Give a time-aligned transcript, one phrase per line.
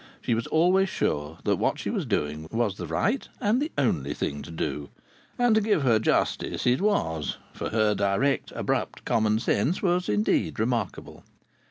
[0.19, 4.15] She was always sure that what she was doing was the right and the only
[4.15, 4.89] thing to do.
[5.37, 10.59] And, to give her justice, it was; for her direct, abrupt common sense was indeed
[10.59, 11.23] remarkable.